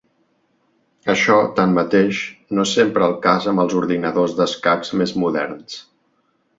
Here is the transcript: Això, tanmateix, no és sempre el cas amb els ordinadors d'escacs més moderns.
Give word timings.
Això, 1.13 1.35
tanmateix, 1.59 2.23
no 2.59 2.67
és 2.69 2.73
sempre 2.79 3.05
el 3.11 3.15
cas 3.29 3.49
amb 3.55 3.67
els 3.67 3.79
ordinadors 3.83 4.37
d'escacs 4.41 4.99
més 5.03 5.19
moderns. 5.27 5.83